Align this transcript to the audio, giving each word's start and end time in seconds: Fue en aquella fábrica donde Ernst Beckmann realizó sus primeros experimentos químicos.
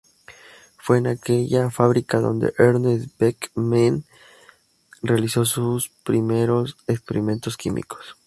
Fue 0.79 0.97
en 0.97 1.05
aquella 1.05 1.69
fábrica 1.69 2.19
donde 2.19 2.55
Ernst 2.57 3.19
Beckmann 3.19 4.03
realizó 5.03 5.45
sus 5.45 5.89
primeros 5.89 6.75
experimentos 6.87 7.55
químicos. 7.55 8.17